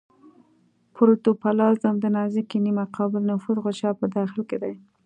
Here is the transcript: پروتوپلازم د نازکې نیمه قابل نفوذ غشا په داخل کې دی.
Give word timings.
پروتوپلازم 0.95 1.95
د 1.99 2.05
نازکې 2.17 2.57
نیمه 2.65 2.85
قابل 2.95 3.21
نفوذ 3.31 3.57
غشا 3.65 3.91
په 3.99 4.05
داخل 4.15 4.41
کې 4.49 4.57
دی. 4.63 4.73